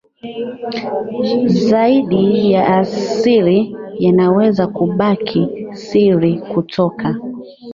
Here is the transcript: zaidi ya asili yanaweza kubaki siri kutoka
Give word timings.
zaidi 1.67 2.51
ya 2.51 2.77
asili 2.77 3.75
yanaweza 3.99 4.67
kubaki 4.67 5.47
siri 5.71 6.39
kutoka 6.39 7.15